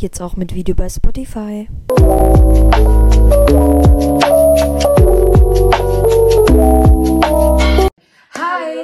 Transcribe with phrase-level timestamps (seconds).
[0.00, 1.68] Jetzt auch mit Video bei Spotify.
[8.32, 8.76] Hi,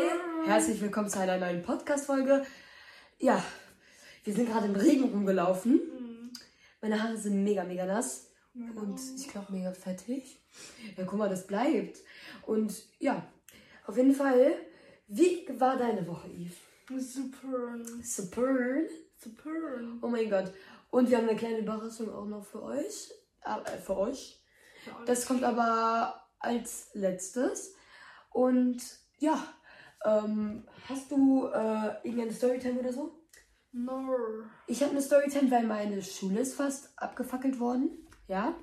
[0.44, 2.44] herzlich willkommen zu einer neuen Podcast-Folge.
[3.20, 3.40] Ja,
[4.24, 6.32] wir sind gerade im Regen rumgelaufen.
[6.82, 8.32] Meine Haare sind mega, mega nass.
[8.52, 10.42] Und ich glaube mega fettig.
[10.96, 11.98] Ja, guck mal, das bleibt.
[12.44, 13.24] Und ja,
[13.86, 14.56] auf jeden Fall,
[15.06, 17.00] wie war deine Woche, Eve?
[17.00, 17.78] Super.
[18.02, 18.80] Super.
[19.16, 19.50] Super.
[20.02, 20.52] Oh mein Gott.
[20.94, 23.10] Und wir haben eine kleine Überraschung auch noch für euch.
[23.42, 24.40] Äh, für euch.
[25.06, 27.74] Das kommt aber als letztes.
[28.30, 28.80] Und
[29.18, 29.42] ja,
[30.04, 33.24] ähm, hast du äh, irgendeine Storytime oder so?
[33.72, 34.08] No.
[34.68, 38.06] Ich habe eine Storytime, weil meine Schule ist fast abgefackelt worden.
[38.28, 38.54] Ja,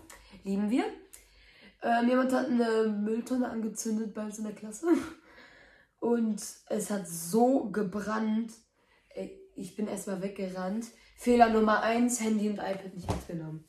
[0.46, 0.86] lieben wir.
[1.82, 4.88] Ähm, jemand hat eine Mülltonne angezündet bei uns in der Klasse.
[6.00, 8.54] Und es hat so gebrannt.
[9.56, 10.86] Ich bin erstmal weggerannt.
[11.22, 13.64] Fehler Nummer 1, Handy und iPad nicht mitgenommen.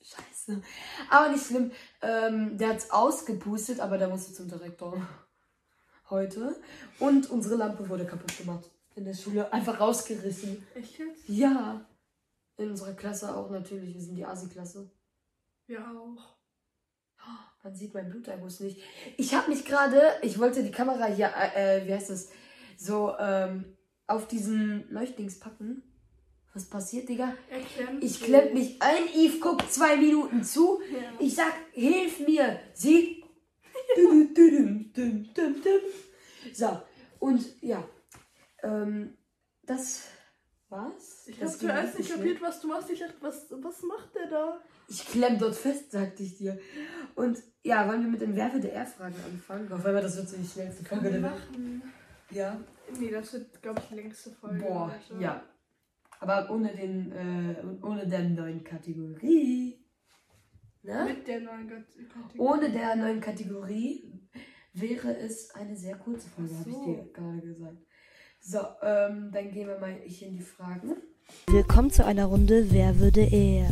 [0.00, 0.62] Scheiße.
[1.10, 1.72] Aber nicht schlimm.
[2.00, 5.04] Ähm, der hat's ausgepustet, aber der musste zum Direktor.
[6.10, 6.54] Heute.
[7.00, 8.70] Und unsere Lampe wurde kaputt gemacht.
[8.94, 9.52] In der Schule.
[9.52, 10.64] Einfach rausgerissen.
[10.76, 11.28] Echt jetzt?
[11.28, 11.84] Ja.
[12.56, 13.94] In unserer Klasse auch natürlich.
[13.94, 14.92] Wir sind die Asi-Klasse.
[15.66, 16.36] Ja auch.
[17.64, 18.80] Man sieht meinen Bluterguss nicht.
[19.16, 22.28] Ich habe mich gerade, ich wollte die Kamera hier, äh, wie heißt das,
[22.76, 23.76] so ähm,
[24.08, 25.82] auf diesen Leuchtdings packen.
[26.54, 27.34] Was passiert, Digga?
[28.00, 30.80] Ich klemm mich ein, Eve guckt zwei Minuten zu.
[30.90, 30.98] Ja.
[31.20, 32.58] Ich sag, hilf mir.
[32.74, 33.22] Sie.
[36.52, 36.82] So,
[37.20, 37.84] und ja,
[38.62, 39.16] ähm,
[39.62, 40.02] das
[40.68, 41.26] war's.
[41.26, 42.90] Ich Das hab zuerst nicht kapiert, was du machst.
[42.90, 44.60] Ich dachte, was, was macht der da?
[44.88, 46.58] Ich klemm dort fest, sagte ich dir.
[47.14, 49.70] Und ja, wollen wir mit den Werfe der R-Fragen anfangen?
[49.70, 51.32] Auf einmal, das wird so die schnellste Folge der Welt.
[51.32, 51.82] machen.
[52.30, 52.58] Ja.
[52.98, 54.60] Nee, das wird, glaube ich, die längste Folge.
[54.64, 55.22] Boah, heute.
[55.22, 55.42] ja.
[56.20, 59.84] Aber ohne den, äh, ohne der neuen Kategorie.
[60.82, 61.04] Ne?
[61.08, 62.38] Mit der neuen Kategorie.
[62.38, 64.12] Ohne der neuen Kategorie
[64.72, 66.84] wäre es eine sehr kurze Folge, Ach habe ich so.
[66.86, 67.76] dir gerade gesagt.
[68.40, 70.96] So, ähm, dann gehen wir mal hier in die Fragen.
[71.48, 73.68] Willkommen zu einer Runde Wer würde er?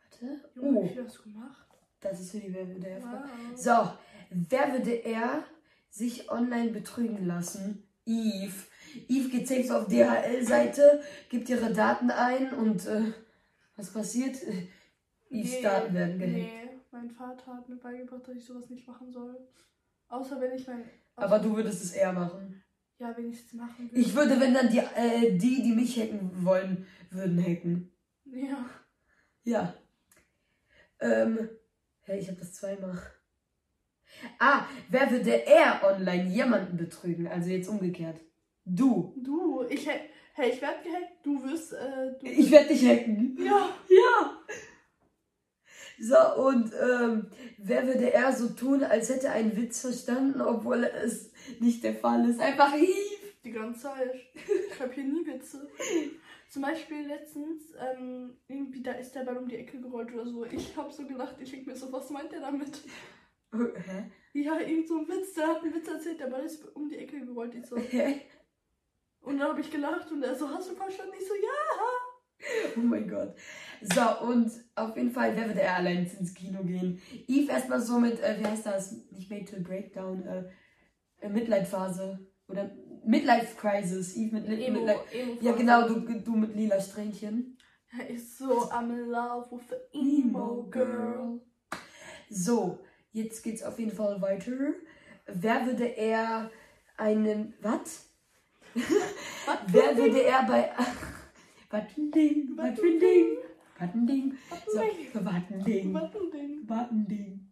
[0.00, 0.40] Warte.
[0.54, 1.66] Junge, Oh, wie viel hast du gemacht?
[2.00, 3.24] das ist für die Wer würde er Frage.
[3.52, 3.56] Wow.
[3.58, 3.92] So,
[4.30, 5.44] wer würde er
[5.90, 7.82] sich online betrügen lassen?
[8.06, 8.54] Eve.
[9.08, 13.12] Eve geht safe auf DHL-Seite, gibt ihre Daten ein und äh,
[13.76, 14.36] was passiert?
[15.30, 16.34] Eves Nee, Daten werden gehackt.
[16.34, 19.36] Nee, mein Vater hat mir beigebracht, dass ich sowas nicht machen soll.
[20.08, 20.84] Außer wenn ich mein.
[21.14, 22.62] Aber du würdest es eher machen.
[22.98, 24.00] Ja, wenn ich es machen will.
[24.00, 27.92] Ich würde, wenn dann die, äh, die, die mich hacken wollen, würden hacken.
[28.24, 28.66] Ja.
[29.44, 29.74] Ja.
[30.98, 31.48] Ähm,
[32.02, 33.00] hey, ich habe das zweimal.
[34.38, 37.26] Ah, wer würde er online jemanden betrügen?
[37.28, 38.20] Also jetzt umgekehrt.
[38.64, 39.14] Du.
[39.16, 39.86] Du, ich.
[39.88, 40.00] hä-
[40.32, 41.72] Hey, ich werde gehackt, du wirst.
[41.72, 43.36] Äh, du Ich werde dich hacken.
[43.44, 43.68] Ja.
[43.88, 44.38] Ja.
[45.98, 47.26] So, und ähm,
[47.58, 51.94] wer würde er so tun, als hätte er einen Witz verstanden, obwohl es nicht der
[51.94, 52.40] Fall ist?
[52.40, 52.88] Einfach Eve.
[53.44, 54.14] Die ganze Zeit.
[54.72, 55.68] Ich habe hier nie Witze.
[56.48, 60.44] Zum Beispiel letztens, ähm, irgendwie da ist der Ball um die Ecke gerollt oder so.
[60.46, 62.80] Ich habe so gelacht, ich denke mir so, was meint der damit?
[63.52, 64.10] Hä?
[64.32, 66.98] Ja, irgend so ein Witz, der hat einen Witz erzählt, der Ball ist um die
[66.98, 67.54] Ecke gerollt.
[67.54, 67.76] Ich so.
[67.76, 68.20] Hä?
[69.22, 71.12] Und dann habe ich gelacht und er so, hast du verstanden?
[71.18, 72.72] Ich so, ja.
[72.76, 73.34] Oh mein Gott.
[73.82, 77.00] So, und auf jeden Fall, wer würde er allein ins Kino gehen?
[77.26, 78.92] Eve erstmal so mit, äh, wie heißt das?
[79.10, 80.44] Nicht Made to Breakdown, äh,
[81.20, 82.26] äh, Midlife-Phase.
[82.48, 82.70] Oder
[83.04, 84.16] Midlife-Crisis.
[84.16, 85.04] Eve mit, mit, Emo, Midlife.
[85.12, 87.58] Emo Ja, genau, du, du mit lila Strähnchen.
[87.98, 91.40] Er ist so, I'm in love with the emo girl.
[92.30, 92.78] So,
[93.12, 94.52] jetzt geht's auf jeden Fall weiter.
[95.26, 96.50] Wer würde er
[96.96, 97.54] einen.
[97.60, 98.06] Was?
[98.74, 100.70] Wer würde er bei.
[101.70, 103.36] Wattending, Wattending,
[103.78, 104.38] Wattending.
[104.66, 104.80] So,
[105.24, 105.94] Wattending, Wattending,
[106.68, 107.50] Wattending,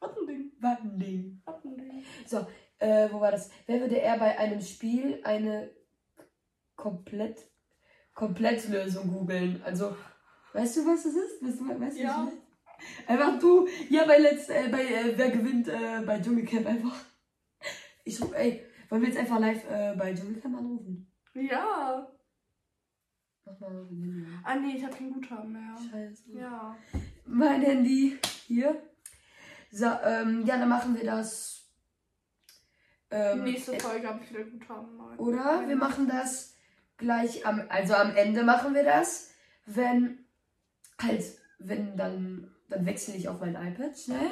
[0.00, 1.42] Wattending, Wattending.
[1.44, 2.04] Wattending.
[2.78, 3.50] Äh, wo war das?
[3.66, 5.70] Wer würde er bei einem Spiel eine
[6.76, 7.46] komplett
[8.14, 9.62] Komplettlösung googeln?
[9.64, 9.96] Also,
[10.52, 11.42] weißt du, was das ist?
[11.42, 12.08] Weißt du, weißt du, Ja.
[12.08, 12.45] was das ist?
[13.06, 16.96] Einfach du, ja, bei letzt, äh, bei äh, wer gewinnt äh, bei Dschungelcamp einfach.
[18.04, 21.10] Ich ruf, ey, wollen wir jetzt einfach live äh, bei Dschungelcamp anrufen?
[21.34, 22.08] Ja.
[23.44, 24.24] Mach mal mein Handy.
[24.24, 24.42] an.
[24.44, 25.76] Ah, nee, ich habe kein Guthaben mehr.
[25.90, 26.32] Scheiße.
[26.32, 26.76] Ja.
[27.26, 28.82] Mein Handy hier.
[29.70, 31.68] So, ähm, ja, dann machen wir das.
[33.10, 34.96] Ähm, Nächste Folge habe ich wieder Guthaben.
[34.96, 35.16] mal.
[35.16, 36.56] Oder wir machen das
[36.96, 39.30] gleich am, also am Ende machen wir das,
[39.66, 40.26] wenn
[41.00, 41.22] halt,
[41.58, 44.30] wenn dann, dann wechsle ich auf mein iPad schnell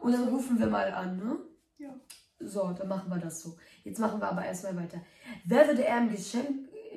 [0.00, 1.36] und dann rufen wir mal an, ne?
[1.78, 1.94] Ja.
[2.38, 3.56] So, dann machen wir das so.
[3.84, 5.00] Jetzt machen wir aber erstmal weiter.
[5.44, 6.48] Wer würde eher im, Geschäft,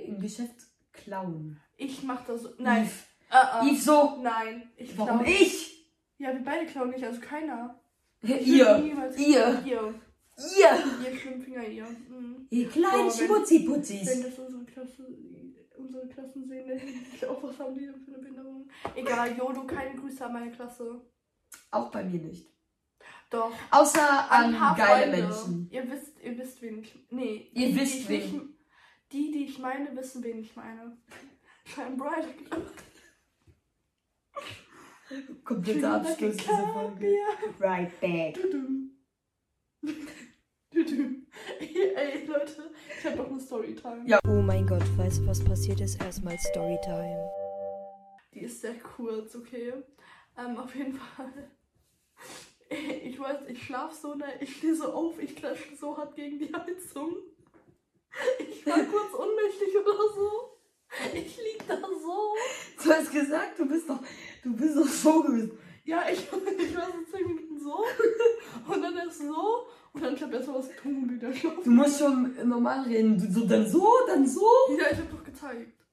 [0.06, 0.56] im Geschäft
[0.94, 1.60] klauen?
[1.78, 2.50] Ich mach das so.
[2.58, 2.84] Nein.
[2.84, 3.04] Yves.
[3.30, 3.72] Äh, äh.
[3.72, 4.20] Yves so.
[4.22, 4.70] Nein.
[4.78, 5.88] Ich Warum klau- ich?
[6.18, 7.80] Ja, wir beide klauen nicht, also keiner.
[8.22, 8.78] Ich Ihr.
[8.78, 9.12] Ihr.
[9.18, 9.64] Ihr.
[9.68, 10.04] Ihr.
[10.38, 11.86] Ihr Schwimmfinger, ihr.
[11.86, 12.48] Mhm.
[12.50, 14.08] Ihr kleinen Schmutziputzis.
[14.08, 15.06] Wenn das unsere Klasse,
[15.85, 16.65] unsere Klassen sehen,
[17.21, 18.69] die auch, was haben die denn für eine Behinderung?
[18.95, 21.01] Egal, Jodo, keine Grüße an meine Klasse.
[21.71, 22.47] Auch bei mir nicht.
[23.30, 23.51] Doch.
[23.71, 25.27] Außer An an ein paar geile Freunde.
[25.27, 25.69] Menschen.
[25.71, 27.07] Ihr wisst, ihr wisst, wen ich.
[27.09, 27.50] Nee.
[27.53, 28.31] Ihr die, wisst, die ich wen.
[28.39, 28.53] nicht-
[29.12, 30.97] Die, die ich meine, wissen, wen ich meine.
[31.65, 32.27] Shine bright.
[35.44, 37.13] Kompletter Abschluss dieser Folge.
[37.59, 38.38] Right back.
[41.60, 44.04] Ey, Leute, ich hab doch eine Storytime.
[44.08, 44.20] Ja.
[44.28, 46.02] Oh mein Gott, weißt du, was passiert ist?
[46.02, 47.30] Erstmal Storytime.
[48.34, 49.74] Die ist sehr kurz, okay?
[50.38, 51.31] Ähm, auf jeden Fall.
[53.04, 54.25] Ich weiß, ich schlaf so, ne?
[54.40, 57.18] Ich stehe so auf, ich klatsche so hart gegen die Heizung.
[58.40, 60.58] Ich war kurz ohnmächtig oder so.
[61.14, 62.34] Ich lieg da so.
[62.84, 64.00] Du hast gesagt, du bist doch,
[64.42, 65.56] du bist doch so gewesen.
[65.84, 67.86] Ja, ich, ich war so 10 Minuten so.
[68.74, 69.68] Und dann erst so.
[69.94, 71.63] Und dann erst mal was und wieder schlafen.
[71.63, 73.18] Du musst schon normal reden.
[73.18, 74.48] Du, so, dann so, dann so.
[74.78, 75.86] Ja, ich hab doch gezeigt.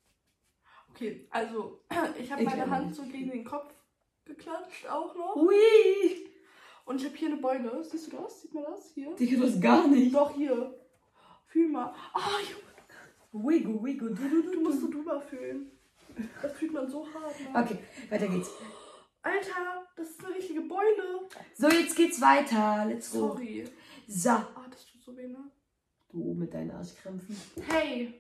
[0.91, 1.81] Okay, also,
[2.19, 3.75] ich habe meine Hand so gegen den Kopf
[4.25, 5.37] geklatscht auch noch.
[5.37, 6.27] Ui.
[6.87, 7.85] Und ich habe hier eine Beule.
[7.85, 8.41] Siehst du das?
[8.41, 8.91] Sieht man das?
[8.95, 9.15] Hier?
[9.17, 10.15] Digga, das gar nicht.
[10.15, 10.75] Doch, hier.
[11.47, 11.95] Fühl mal.
[12.15, 12.71] Ah, Junge,
[13.33, 15.71] Wiggle, wiggle, du, du, du, du musst so drüber fühlen.
[16.43, 17.39] Das fühlt man so hart.
[17.41, 17.49] Ne?
[17.55, 18.51] Okay, weiter geht's.
[19.23, 21.29] Alter, das ist eine richtige Beule.
[21.55, 22.87] So, jetzt geht's weiter.
[22.89, 23.29] Let's go.
[23.29, 23.65] Sorry.
[24.13, 24.31] So.
[24.31, 25.39] Ah, das tut so weh, ne?
[26.09, 27.37] Du mit deinen Arschkrämpfen.
[27.69, 28.13] Hey.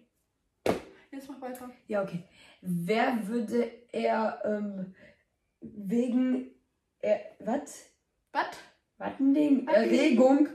[1.11, 1.69] Jetzt mach weiter.
[1.89, 2.23] Ja, okay.
[2.61, 4.95] Wer würde er ähm,
[5.61, 6.53] wegen
[7.01, 7.87] er, was?
[8.31, 8.47] Was?
[8.99, 9.67] Was ein Ding?
[9.67, 10.49] Erregung.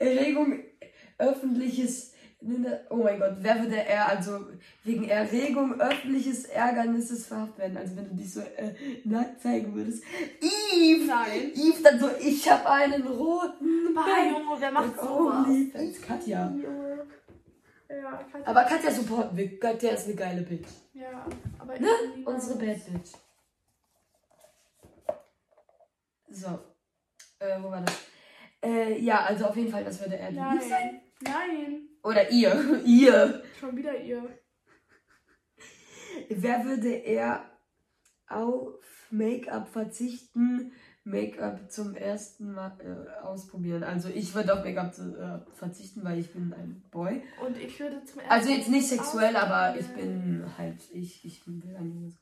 [0.00, 0.64] Erregung
[1.18, 2.11] öffentliches.
[2.90, 4.40] Oh mein Gott, wer würde er also
[4.84, 7.76] wegen Erregung öffentliches Ärgernisses verhaftet werden?
[7.76, 8.74] Also wenn du dich so äh,
[9.04, 10.02] nackt zeigen würdest.
[10.40, 11.06] Eve!
[11.06, 11.52] Nein.
[11.54, 14.30] Eve dann so, ich habe einen roten Ball.
[14.30, 15.46] Junge, wer macht sowas?
[15.48, 16.52] lieb, als Katja.
[17.88, 18.46] Ja, Katja.
[18.46, 19.60] Aber Katja supporten wir.
[19.60, 20.68] Katja ist eine geile Bitch.
[20.94, 21.26] Ja,
[21.58, 21.88] aber Ne?
[22.24, 22.58] Unsere.
[22.58, 23.12] Bad Bitch.
[26.30, 26.58] So.
[27.38, 27.94] Äh, wo war das?
[28.64, 31.00] Äh, ja, also auf jeden Fall, das würde er lieb sein.
[31.20, 31.88] Nein.
[32.02, 32.80] Oder ihr.
[32.84, 33.42] ihr.
[33.60, 34.28] Schon wieder ihr.
[36.28, 37.44] Wer würde er
[38.28, 38.74] auf
[39.10, 40.72] Make-up verzichten?
[41.04, 43.82] Make-up zum ersten Mal äh, ausprobieren.
[43.82, 47.22] Also ich würde auf Make-up äh, verzichten, weil ich bin ein Boy.
[47.44, 51.44] Und ich würde zum ersten Also jetzt nicht sexuell, aber ich bin halt, ich, ich
[51.44, 52.12] bin ein Junge.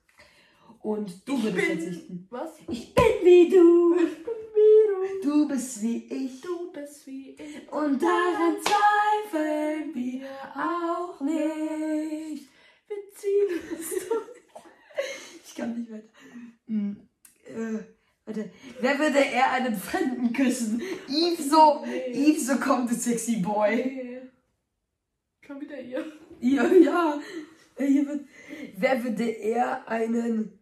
[0.80, 2.26] Und du Ich würdest bin- verzichten.
[2.30, 2.50] Was?
[2.68, 3.96] Ich bin wie du.
[5.22, 6.40] Du bist wie ich.
[6.40, 6.72] du.
[6.72, 7.72] Bist wie ich.
[7.72, 12.48] Und daran zweifeln wir auch nicht.
[12.88, 14.22] Wir ziehen es durch.
[15.44, 16.08] Ich kann nicht weiter.
[16.68, 17.08] Hm,
[17.44, 17.78] äh,
[18.24, 18.50] warte.
[18.80, 20.80] Wer würde eher einen Fremden küssen?
[21.08, 21.84] Yves so.
[21.84, 22.30] Nee.
[22.30, 23.74] Yves so kommt, du sexy boy.
[23.74, 24.20] Nee.
[25.44, 26.04] Schon wieder ihr.
[26.40, 27.20] Ja, ja.
[27.76, 28.28] Wird,
[28.76, 30.59] wer würde eher einen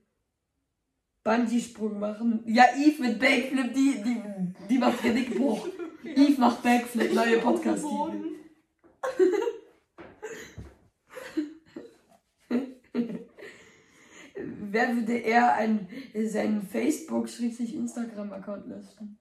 [1.28, 2.42] Bungee-Sprung machen?
[2.46, 4.22] Ja, Yves mit Backflip, die, die,
[4.70, 5.68] die macht Genickbruch.
[6.02, 7.84] Yves macht Backflip, neue podcast.
[14.70, 19.18] Wer würde eher einen, seinen Facebook-Instagram-Account löschen?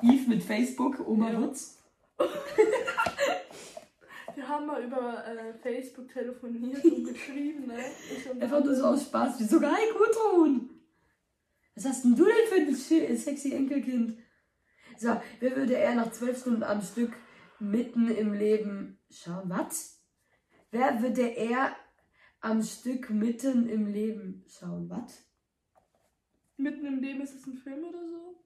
[0.00, 1.42] Yves mit Facebook, Oma Ja.
[1.42, 1.78] Wutz.
[4.34, 7.78] Wir haben mal über äh, Facebook telefoniert und geschrieben, ne?
[8.16, 9.40] Ich Einfach nur so aus Spaß.
[9.40, 10.70] Wie sogar, hi Gudrun.
[11.74, 14.18] Was hast denn du denn für ein sche- sexy Enkelkind?
[14.98, 17.12] So, wer würde eher nach zwölf Stunden am Stück
[17.58, 19.48] mitten im Leben schauen?
[19.50, 20.00] Was?
[20.70, 21.74] Wer würde eher
[22.40, 24.88] am Stück mitten im Leben schauen?
[24.88, 25.24] Was?
[26.56, 28.40] Mitten im Leben ist es ein Film oder so?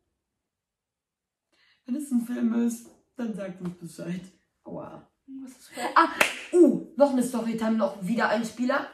[1.85, 4.23] Wenn es ein Film ist, dann sagt uns Bescheid.
[4.65, 5.07] Aua.
[5.43, 6.09] Was ist für Ah,
[6.55, 8.87] uh, noch eine Storytime, noch wieder ein Spieler.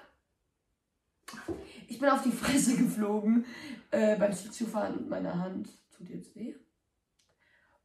[1.88, 3.44] Ich bin auf die Fresse geflogen
[3.90, 6.54] äh, beim Schlittschuhfahren und meine Hand tut jetzt weh.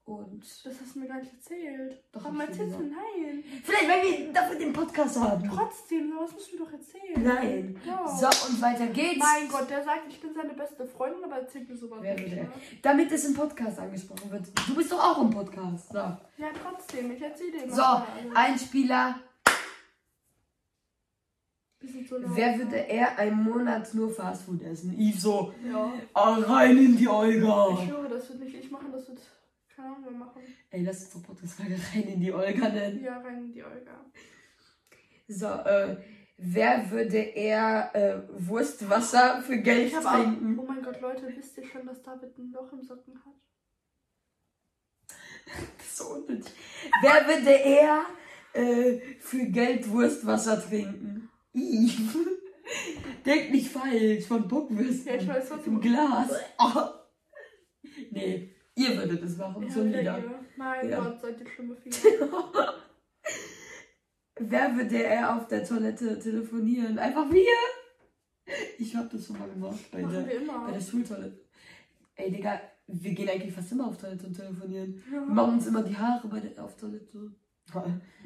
[0.06, 2.03] Und Das hast du mir gar nicht erzählt.
[2.12, 3.44] Doch, dir erzählst du nein?
[3.63, 5.48] vielleicht, wenn wir dafür den Podcast haben.
[5.48, 7.24] Trotzdem, sowas musst du mir doch erzählen.
[7.24, 7.79] Nein.
[7.86, 8.08] Ja.
[8.08, 9.20] So, und weiter geht's.
[9.20, 12.36] Mein Gott, der sagt, ich bin seine beste Freundin, aber erzählt mir sowas Wer nicht.
[12.36, 12.51] Ne?
[12.82, 14.48] Damit es im Podcast angesprochen wird.
[14.68, 15.89] Du bist doch auch im Podcast.
[15.89, 16.18] So, Ja,
[16.60, 18.08] trotzdem, ich erzähle dir so mal.
[18.34, 19.20] ein Spieler.
[21.82, 24.94] Wer würde eher einen Monat nur Fastfood essen?
[25.00, 25.94] Yves so, Ja.
[26.14, 27.78] ah, rein in die Ich Olga.
[27.86, 29.20] schwöre, das wird nicht ich machen, das wird
[29.74, 30.42] Keine Ahnung, wir machen.
[30.72, 33.02] Ey, lass uns doch Podcast-Frage rein in die Olga nennen.
[33.02, 34.06] Ja, rein in die Olga.
[35.30, 35.96] So, äh,
[36.38, 40.24] wer würde eher äh, Wurstwasser für Geld Ich habe auch.
[40.24, 40.60] trinken?
[40.60, 43.34] Oh mein Gott, Leute, wisst ihr schon, dass David ein Loch im Socken hat?
[45.78, 46.52] Das ist so unnötig.
[47.02, 48.02] wer würde eher
[48.54, 51.30] äh, für Geld Wurstwasser trinken?
[51.62, 51.92] Ih.
[53.25, 55.08] Denk nicht falsch, von Bockwürsten.
[55.08, 56.30] Ja, ich weiß, was Im Glas.
[56.60, 56.82] Oh.
[58.12, 60.24] Nee, ihr würdet es machen, Ja, so wieder.
[60.58, 61.00] Mein Ja.
[61.01, 62.10] Gott, seid ihr schlimme Viecher.
[64.39, 66.98] Wer würde eher auf der Toilette telefonieren?
[66.98, 67.44] Einfach wir?
[68.78, 70.66] Ich hab das schon mal gemacht bei Machen der, wir immer.
[70.66, 71.39] bei der Schultoilette.
[72.16, 75.04] Ey, Digga, wir gehen eigentlich fast immer auf Toilette und telefonieren.
[75.10, 75.25] Wir Ja.
[75.25, 77.32] machen uns immer die Haare bei der, auf Toilette.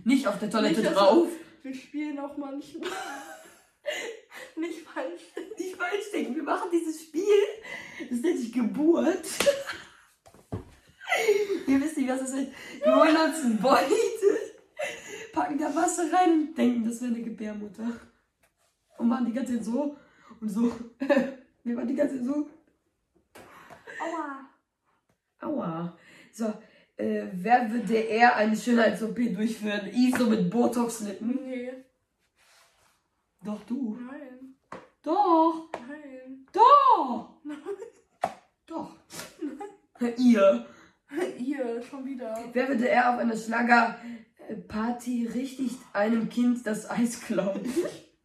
[0.04, 1.28] Nicht auf der Toilette Nicht, drauf.
[1.63, 2.89] Wir spielen auch manchmal.
[4.58, 5.22] Nicht falsch.
[5.58, 7.24] Nicht falsch denken, wir machen dieses Spiel.
[8.10, 9.25] Das nennt sich Geburt.
[11.67, 12.51] Ihr wisst nicht, was das ist.
[12.84, 13.96] Wir holen uns einen Beutel,
[15.32, 18.00] packen da Wasser rein und denken, das wäre eine Gebärmutter.
[18.98, 19.96] Und machen die ganze Zeit so
[20.41, 20.72] und so.
[21.63, 22.50] Wir machen die ganze Zeit so.
[24.01, 24.50] Aua.
[25.41, 25.98] Aua.
[26.32, 26.53] So,
[26.98, 29.90] äh, wer würde eher eine Schönheits-OP durchführen?
[29.94, 31.40] Ich so mit Botox-Lippen?
[31.44, 31.72] Nee.
[33.44, 33.98] Doch, du.
[34.00, 34.56] Nein.
[35.02, 35.70] Doch.
[35.88, 36.48] Nein.
[36.52, 37.38] Doch.
[38.66, 38.96] Doch.
[40.18, 40.66] Ihr.
[41.38, 42.34] Ihr, schon wieder.
[42.54, 47.62] Wer würde eher auf einer Schlagerparty richtig einem Kind das Eis klauen?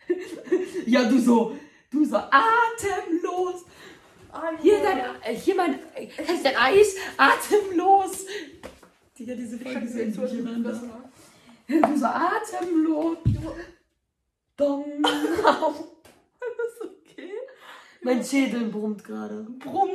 [0.87, 1.57] ja, du so.
[1.91, 3.65] Du so atemlos.
[4.61, 6.09] Hier dein, äh, hier mein, äh,
[6.43, 8.27] dein Eis, atemlos.
[9.19, 10.81] Digga, diese Folge ist jetzt durcheinander.
[11.67, 13.19] Du so atemlos.
[14.57, 15.05] Dong.
[15.05, 17.33] Ist okay.
[18.03, 19.47] mein Schädel brummt gerade.
[19.59, 19.91] Brumm.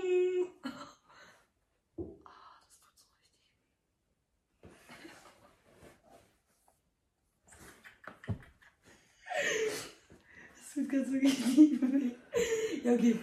[10.56, 12.23] Das tut ganz nicht weh.
[12.84, 13.16] Ja, okay.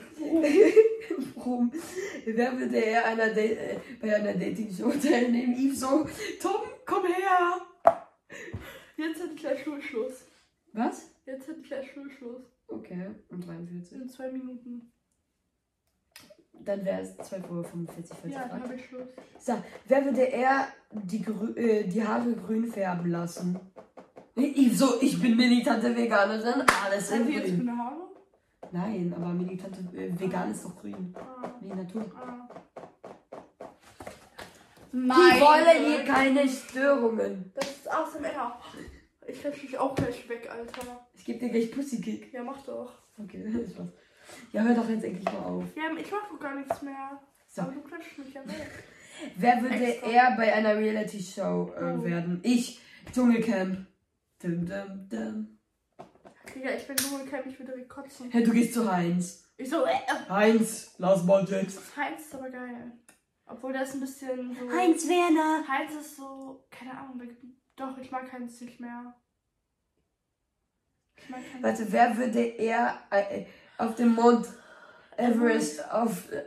[2.27, 5.55] Wer würde eher einer äh, bei einer Dating-Show teilnehmen?
[5.55, 6.07] Yves so,
[6.41, 7.61] Tom, komm her.
[8.97, 10.25] Jetzt hätte ich gleich Schulschluss.
[10.73, 11.11] Was?
[11.27, 12.43] Jetzt hätte ich gleich Schulschluss.
[12.69, 14.01] Okay, um 43.
[14.01, 14.93] In zwei Minuten.
[16.53, 19.09] Dann wäre es 12.45 Uhr, falls Ja, ihr dann habe ich Schluss.
[19.41, 19.55] So,
[19.89, 23.59] wer würde eher die, grü äh, die Haare grün färben lassen?
[24.37, 27.57] Ich, so, ich bin militante Veganerin, alles in Haben die jetzt grün.
[27.59, 28.10] grüne Haare?
[28.73, 31.15] Nein, aber militante äh, vegan ist doch grün.
[31.17, 31.51] Ah.
[31.61, 32.05] Nee, Natur.
[32.15, 32.49] Ah.
[34.93, 37.53] Die wollen hier keine Störungen.
[37.55, 38.61] Das ist ASMR.
[39.27, 41.07] Ich lösche dich auch gleich weg, Alter.
[41.15, 42.33] Ich gebe dir gleich Pussykick.
[42.33, 42.93] Ja, mach doch.
[43.23, 43.87] Okay, ist was.
[44.53, 45.65] Ja, hör doch jetzt endlich mal auf.
[45.77, 47.21] Ja, ich mach doch gar nichts mehr.
[47.49, 47.63] So.
[47.63, 48.85] Aber du klatschst mich ja weg.
[49.37, 50.09] Wer würde Extra.
[50.11, 52.05] eher bei einer Reality-Show äh, Oh.
[52.05, 52.41] werden?
[52.43, 52.81] Ich,
[53.13, 53.87] Dschungelcamp.
[54.43, 55.59] Dum, dum, dum.
[56.55, 58.31] Digga, ich bin Dschungelcamp, ich würde kotzen.
[58.31, 59.45] Hey, du gehst zu Heinz.
[59.57, 61.97] Ich so, äh, Heinz, lass mal jetzt.
[61.97, 62.93] Heinz ist aber geil.
[63.47, 64.69] Obwohl der ist ein bisschen so.
[64.71, 65.65] Werner.
[65.69, 67.21] Heinz ist so, keine Ahnung,
[67.77, 69.15] doch, ich mag Heinz nicht mehr.
[71.17, 71.63] Ich mag Heinz.
[71.63, 73.45] Warte, wer würde eher äh,
[73.79, 74.47] auf dem Mount
[75.17, 76.45] Everest auf äh,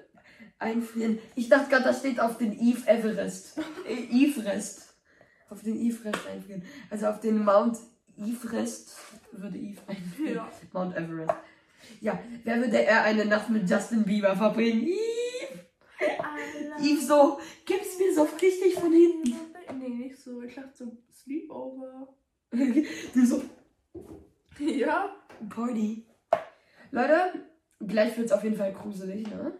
[0.60, 1.20] einfrieren?
[1.36, 3.60] Ich dachte gerade, das steht auf den Eve Everest.
[3.88, 4.96] Äh, Everest.
[5.50, 6.64] Auf den Everest einfrieren.
[6.90, 7.78] Also auf den Mount
[8.18, 8.96] Everest
[9.32, 10.36] würde Eve einfrieren.
[10.36, 10.52] Ja.
[10.72, 11.34] Mount Everest.
[12.02, 14.84] Ja, wer würde eher eine Nacht mit Justin Bieber verbringen?
[14.88, 14.98] Eve.
[16.82, 19.36] Eve so, gib's mir so richtig von hinten.
[19.80, 20.42] Nee, nicht so.
[20.42, 22.08] Ich dachte so Sleepover.
[23.14, 23.42] Du so,
[24.60, 25.16] Ja?
[25.50, 26.06] Party.
[26.92, 27.46] Leute,
[27.80, 29.54] gleich wird's auf jeden Fall gruselig, ne?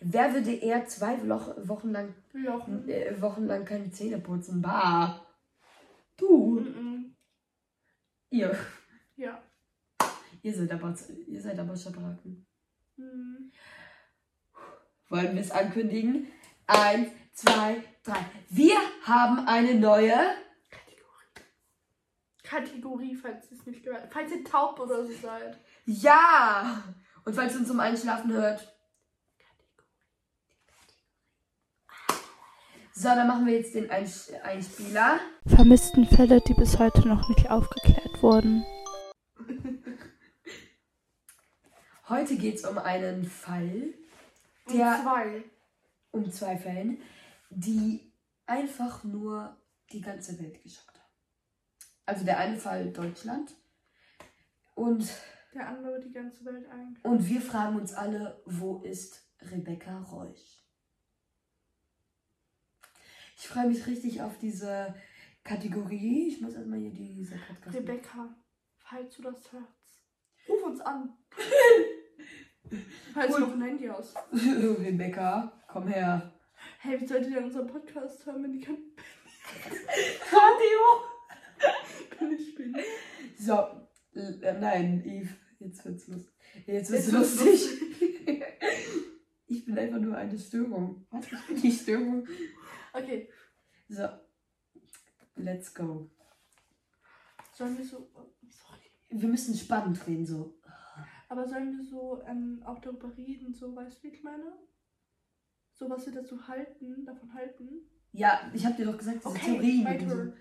[0.00, 2.88] Wer würde eher zwei Wochen lang, Jochen.
[2.88, 4.60] äh, Wochen lang keine Zähne putzen?
[4.60, 5.25] Bah.
[6.16, 6.60] Du.
[6.60, 7.14] Mhm.
[8.30, 8.56] Ihr.
[9.16, 9.42] Ja.
[10.42, 10.94] Ihr seid aber,
[11.26, 12.46] ihr seid aber Schabraken.
[12.96, 13.52] Mhm.
[15.08, 16.28] Wollen wir es ankündigen?
[16.66, 18.24] Eins, zwei, drei.
[18.48, 20.16] Wir haben eine neue.
[22.42, 25.58] Kategorie, falls ihr es nicht gehört Falls ihr taub oder so seid.
[25.84, 26.82] Ja!
[27.24, 28.75] Und falls ihr uns zum Einschlafen hört.
[32.98, 35.20] So, dann machen wir jetzt den Eins Einspieler.
[35.46, 38.64] Vermissten Fälle, die bis heute noch nicht aufgeklärt wurden.
[42.08, 43.92] Heute geht es um einen Fall,
[44.72, 45.44] der zwei.
[46.12, 46.98] um zwei Fällen,
[47.50, 48.12] die
[48.46, 49.56] einfach nur
[49.92, 51.10] die ganze Welt geschockt haben.
[52.06, 53.54] Also der eine Fall Deutschland
[54.74, 55.06] und,
[55.52, 57.04] Der andere die ganze Welt eigentlich.
[57.04, 60.62] und wir fragen uns alle, wo ist Rebecca Reusch?
[63.38, 64.94] Ich freue mich richtig auf diese
[65.44, 66.28] Kategorie.
[66.28, 67.76] Ich muss erstmal hier diese Podcast.
[67.76, 68.34] Rebecca,
[68.78, 70.02] falls du das hörst,
[70.48, 71.10] ruf uns an.
[73.12, 74.16] falls du noch ein Handy hast.
[74.32, 76.32] Rebecca, komm her.
[76.78, 78.78] Hey, wie solltet ihr unseren Podcast hören, wenn die kein
[80.32, 81.68] Radio!
[82.18, 82.74] Bin ich bin?
[83.38, 83.52] So,
[84.14, 85.28] äh, nein, Eve,
[85.58, 86.32] jetzt wird's lustig.
[86.66, 87.82] Jetzt wird's Jetzt wird's lustig.
[89.46, 91.06] ich bin einfach nur eine Störung.
[91.10, 91.26] Was?
[91.26, 92.26] Ich bin die Störung.
[92.96, 93.28] Okay,
[93.88, 94.08] So,
[95.36, 96.10] let's go.
[97.52, 98.08] sollen wir so.
[98.14, 98.90] oh, Sorry.
[99.10, 100.54] Wir müssen spannend reden, so.
[101.28, 104.52] Aber sollen wir so ähm, auch darüber reden, so weißt du, wie ich meine?
[105.72, 107.68] So was wir dazu halten, davon halten.
[108.12, 110.08] Ja, ich habe dir doch gesagt, diese Okay, Theorien.
[110.08, 110.32] so.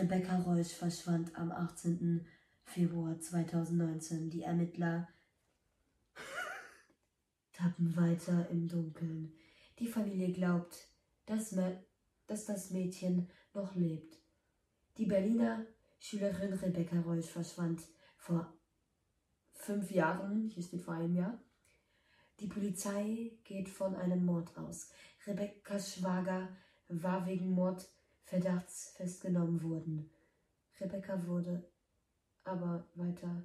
[0.00, 2.26] Rebecca Reusch verschwand am 18.
[2.64, 4.30] Februar 2019.
[4.30, 5.08] Die Ermittler
[7.52, 9.32] tappen weiter im Dunkeln.
[9.78, 10.76] Die Familie glaubt,
[11.26, 11.54] dass,
[12.26, 14.18] dass das Mädchen noch lebt.
[14.96, 15.66] Die Berliner
[15.98, 17.82] Schülerin Rebecca Reusch verschwand
[18.16, 18.52] vor
[19.52, 21.40] fünf Jahren, hier steht vor einem Jahr.
[22.40, 24.90] Die Polizei geht von einem Mord aus.
[25.26, 26.48] Rebecca's Schwager
[26.88, 30.10] war wegen Mordverdachts festgenommen worden.
[30.80, 31.64] Rebecca wurde
[32.44, 33.42] aber weiter.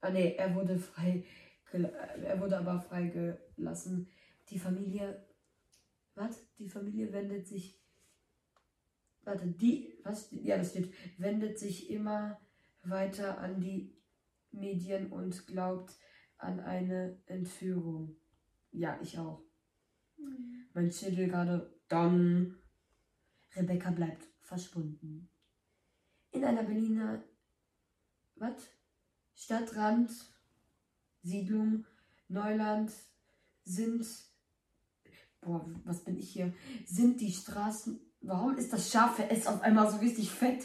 [0.00, 1.24] Ah nee, er wurde frei.
[1.72, 4.08] Er wurde aber freigelassen.
[4.50, 5.25] Die Familie.
[6.16, 6.50] Was?
[6.58, 7.78] Die Familie wendet sich.
[9.22, 9.98] Warte, die.
[10.02, 10.28] Was?
[10.30, 10.92] Ja, das steht.
[11.18, 12.40] Wendet sich immer
[12.82, 13.94] weiter an die
[14.50, 15.94] Medien und glaubt
[16.38, 18.16] an eine Entführung.
[18.72, 19.44] Ja, ich auch.
[20.72, 21.78] Mein Schädel gerade.
[21.88, 22.56] Dann.
[23.54, 25.28] Rebecca bleibt verschwunden.
[26.30, 27.22] In einer Berliner.
[28.36, 28.70] Was?
[29.34, 30.10] Stadtrand.
[31.22, 31.84] Siedlung.
[32.28, 32.90] Neuland.
[33.64, 34.06] Sind.
[35.46, 36.52] Boah, was bin ich hier?
[36.86, 38.00] Sind die Straßen.
[38.20, 40.64] Warum ist das scharfe S auf einmal so richtig fett?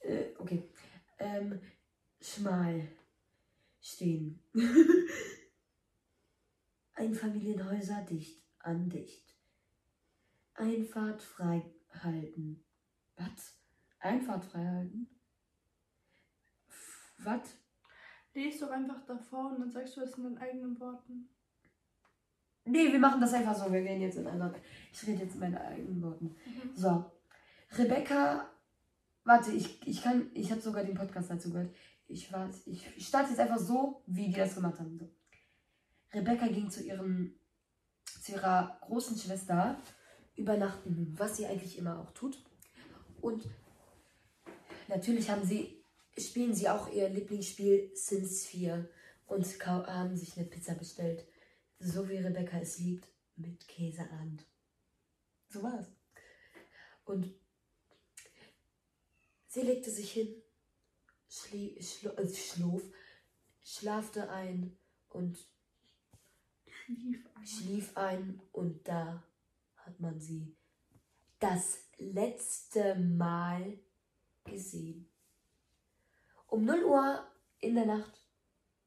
[0.00, 0.68] Äh, okay.
[1.20, 1.60] Ähm,
[2.20, 2.88] schmal
[3.80, 4.40] stehen.
[6.94, 9.36] Einfamilienhäuser dicht an dicht.
[10.54, 11.64] Einfahrt frei
[12.02, 12.64] halten.
[13.16, 13.56] Was?
[14.00, 15.06] Einfahrt frei halten?
[17.18, 17.56] Was?
[18.34, 21.28] Lies doch einfach davor und dann sagst du es in deinen eigenen Worten.
[22.64, 23.72] Nee, wir machen das einfach so.
[23.72, 24.54] Wir gehen jetzt in einer.
[24.92, 26.36] Ich rede jetzt in meinen eigenen Worten.
[26.74, 27.04] So.
[27.72, 28.48] Rebecca.
[29.24, 30.30] Warte, ich, ich kann.
[30.34, 31.74] Ich habe sogar den Podcast dazu gehört.
[32.06, 32.66] Ich weiß.
[32.66, 34.98] Ich starte jetzt einfach so, wie die das gemacht haben.
[34.98, 35.08] So.
[36.12, 37.34] Rebecca ging zu ihrem.
[38.04, 39.76] zu ihrer großen Schwester
[40.36, 42.42] übernachten, was sie eigentlich immer auch tut.
[43.20, 43.48] Und
[44.88, 45.84] natürlich haben sie,
[46.18, 48.88] spielen sie auch ihr Lieblingsspiel Sims 4
[49.26, 51.24] und haben sich eine Pizza bestellt.
[51.84, 54.46] So wie Rebecca es liebt, mit Käserand.
[55.48, 55.88] So war's.
[57.04, 57.34] Und
[59.48, 60.32] sie legte sich hin,
[61.28, 62.82] schlie, schlo, äh, schlof,
[63.64, 65.36] schlafte ein und
[66.64, 67.46] Schlief ein.
[67.46, 69.24] schlief ein und da
[69.74, 70.56] hat man sie
[71.40, 73.76] das letzte Mal
[74.44, 75.10] gesehen.
[76.46, 77.26] Um 0 Uhr
[77.58, 78.12] in der Nacht,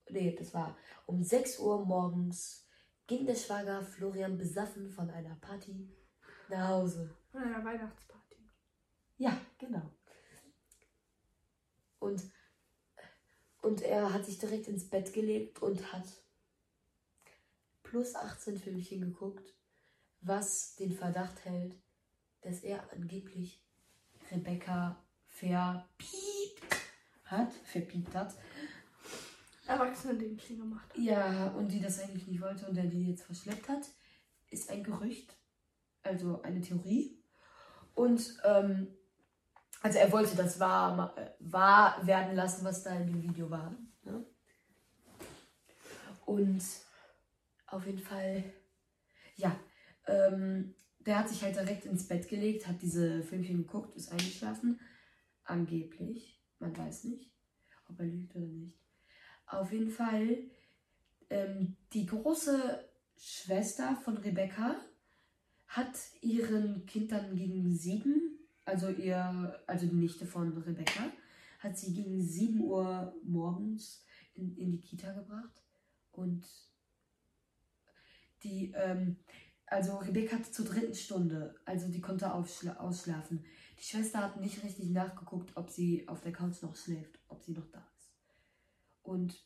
[0.10, 2.65] nee, das war um 6 Uhr morgens,
[3.08, 5.90] ging der Schwager Florian besoffen von einer Party
[6.50, 7.16] nach Hause.
[7.32, 8.38] Von einer Weihnachtsparty.
[9.18, 9.92] Ja, genau.
[12.00, 12.22] Und,
[13.62, 16.08] und er hat sich direkt ins Bett gelegt und hat
[17.84, 19.54] plus 18 Filmchen geguckt,
[20.22, 21.76] was den Verdacht hält,
[22.42, 23.64] dass er angeblich
[24.32, 26.76] Rebecca verpiept
[27.26, 28.36] hat, verpiept hat.
[29.68, 30.92] Erwachsene-Dingchen gemacht.
[30.96, 33.90] Ja, und die das eigentlich nicht wollte und der die jetzt verschleppt hat,
[34.50, 35.36] ist ein Gerücht,
[36.04, 37.20] also eine Theorie.
[37.94, 38.88] Und ähm,
[39.82, 43.76] also er wollte das wahr, wahr werden lassen, was da in dem Video war.
[44.04, 44.26] Ne?
[46.26, 46.64] Und
[47.68, 48.44] auf jeden Fall,
[49.36, 49.56] ja,
[50.08, 54.80] ähm, der hat sich halt direkt ins Bett gelegt, hat diese Filmchen geguckt, ist eingeschlafen.
[55.44, 56.44] Angeblich.
[56.60, 57.32] Man weiß nicht,
[57.88, 58.85] ob er lügt oder nicht.
[59.48, 60.40] Auf jeden Fall,
[61.30, 62.86] ähm, die große
[63.18, 64.76] Schwester von Rebecca
[65.68, 71.12] hat ihren Kind dann gegen sieben, also ihr, also die Nichte von Rebecca,
[71.60, 74.04] hat sie gegen sieben Uhr morgens
[74.34, 75.64] in, in die Kita gebracht.
[76.12, 76.46] Und
[78.44, 79.18] die, ähm,
[79.66, 83.44] also Rebecca hatte zur dritten Stunde, also die konnte aufschla ausschlafen.
[83.80, 87.54] Die Schwester hat nicht richtig nachgeguckt, ob sie auf der Couch noch schläft, ob sie
[87.54, 87.95] noch da ist.
[89.06, 89.40] Und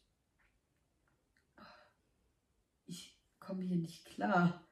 [2.88, 4.66] ich komme hier nicht klar.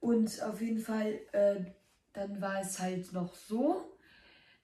[0.00, 1.64] Und auf jeden Fall, äh,
[2.12, 3.98] dann war es halt noch so,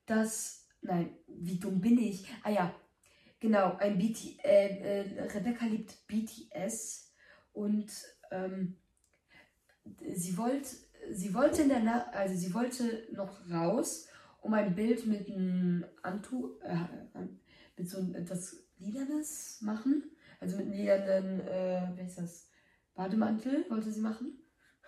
[0.07, 2.27] dass, nein, wie dumm bin ich?
[2.43, 2.75] Ah ja,
[3.41, 7.13] genau, ein BT, äh, äh, Rebecca liebt BTS
[7.53, 7.91] und
[8.31, 8.77] ähm,
[10.15, 10.77] sie wollte,
[11.11, 14.09] sie wollte in der Nacht, also sie wollte noch raus,
[14.43, 16.77] um ein Bild mit einem Antu, äh,
[17.81, 20.05] mit so etwas Lilanes machen,
[20.39, 22.51] also mit einem lilanen, äh, wie heißt das,
[22.95, 24.39] Bademantel wollte sie machen.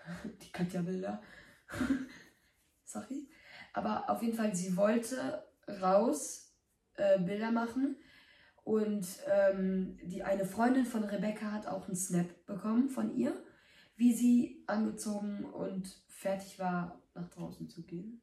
[0.43, 1.23] Die Katja-Bilder.
[2.85, 3.31] Sorry.
[3.73, 5.43] Aber auf jeden Fall, sie wollte
[5.81, 6.55] raus
[6.95, 7.97] äh, Bilder machen.
[8.65, 13.43] Und ähm, die, eine Freundin von Rebecca hat auch einen Snap bekommen von ihr,
[13.97, 18.23] wie sie angezogen und fertig war, nach draußen zu gehen.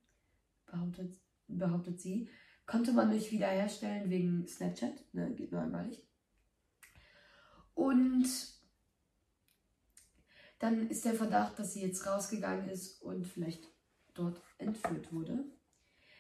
[0.68, 2.30] Behauptet, behauptet sie.
[2.70, 4.94] Konnte man nicht wiederherstellen wegen Snapchat.
[5.12, 6.06] Ne, geht nur einmalig.
[7.74, 8.28] Und
[10.60, 13.64] dann ist der Verdacht, dass sie jetzt rausgegangen ist und vielleicht
[14.14, 15.46] dort entführt wurde.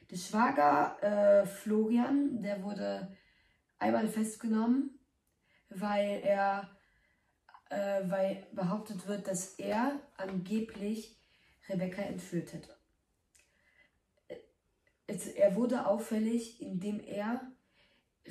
[0.09, 3.15] Der Schwager äh, Florian, der wurde
[3.77, 4.99] einmal festgenommen,
[5.69, 6.75] weil er,
[7.69, 11.21] äh, weil behauptet wird, dass er angeblich
[11.67, 12.78] Rebecca entführt hätte.
[15.09, 17.51] Es, er wurde auffällig, indem er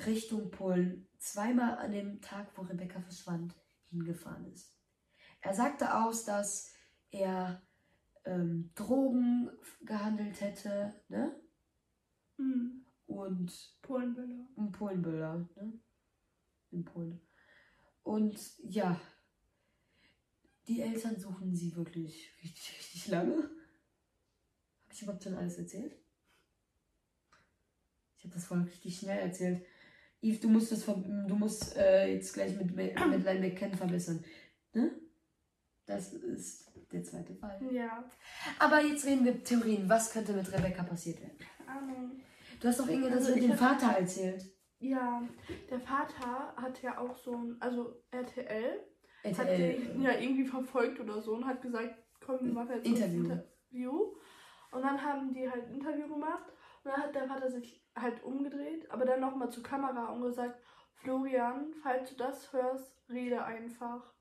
[0.05, 3.53] Richtung Polen zweimal an dem Tag, wo Rebecca verschwand,
[3.89, 4.73] hingefahren ist.
[5.41, 6.73] Er sagte aus, dass
[7.11, 7.61] er
[8.23, 9.49] ähm, Drogen
[9.81, 11.37] gehandelt hätte, ne?
[12.37, 12.85] Hm.
[13.07, 14.47] Und Polenböller.
[14.55, 15.79] in Polenböller, ne?
[16.71, 17.19] In Polen.
[18.03, 19.01] Und ja,
[20.67, 23.35] die Eltern suchen sie wirklich richtig, richtig lange.
[23.35, 25.98] Habe ich überhaupt schon alles erzählt?
[28.19, 29.65] Ich habe das voll richtig schnell erzählt.
[30.21, 34.23] Yves, du musst das du musst äh, jetzt gleich mit, mit Madeleine McCann verbessern.
[34.73, 34.91] Ne?
[35.85, 37.59] Das ist der zweite Fall.
[37.71, 38.03] Ja.
[38.59, 39.87] Aber jetzt reden wir Theorien.
[39.87, 41.37] Was könnte mit Rebecca passiert werden?
[41.65, 42.19] Ahnung.
[42.59, 44.43] Du hast doch irgendwas Also mit dem hab- Vater erzählt.
[44.79, 45.23] Ja,
[45.69, 48.79] der Vater hat ja auch so ein, also RTL,
[49.25, 49.77] hat RTL.
[49.79, 52.95] den ja irgendwie verfolgt oder so und hat gesagt, komm, wir machen jetzt so ein
[52.95, 53.23] Interview.
[53.25, 54.13] Interview.
[54.71, 56.45] Und dann haben die halt ein Interview gemacht
[56.83, 60.59] und dann hat der Vater sich halt umgedreht, aber dann nochmal zur Kamera und gesagt,
[60.95, 64.13] Florian, falls du das hörst, rede einfach.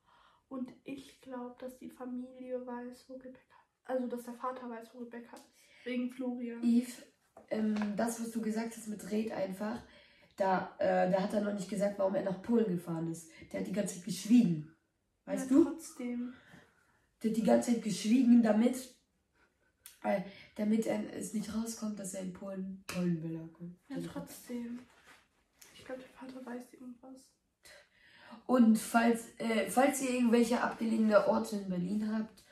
[0.49, 3.39] Und ich glaube, dass die Familie weiß, wo Rebecca
[3.85, 5.85] Also, dass der Vater weiß, wo Rebecca ist.
[5.85, 6.63] Wegen Florian.
[6.63, 7.03] Yves,
[7.51, 9.81] ähm, das, was du gesagt hast mit Red einfach,
[10.37, 13.31] da, äh, da hat er noch nicht gesagt, warum er nach Polen gefahren ist.
[13.53, 14.73] Der hat die ganze Zeit geschwiegen.
[15.25, 15.65] Weißt ja, du?
[15.65, 16.33] Trotzdem.
[17.23, 18.98] Der hat die ganze Zeit geschwiegen, damit,
[20.09, 20.23] äh,
[20.57, 23.79] damit er, es nicht rauskommt, dass er in Polen Polenbilder kommt.
[23.89, 24.81] Ja, trotzdem.
[25.75, 27.31] Ich glaube, der Vater weiß irgendwas.
[28.47, 32.45] Und falls, äh, falls ihr irgendwelche abgelegene Orte in Berlin habt,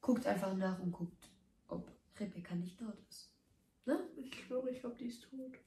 [0.00, 1.30] guckt einfach nach und guckt,
[1.68, 3.32] ob Rebecca nicht dort ist.
[4.16, 5.58] Ich schwöre, ich glaube, die ist tot.